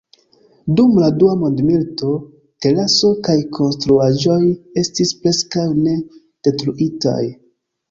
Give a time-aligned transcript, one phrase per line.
[0.77, 2.13] Dum la Dua Mondmilito,
[2.67, 4.41] teraso kaj konstruaĵoj
[4.85, 5.97] estis preskaŭ ne
[6.51, 7.23] detruitaj.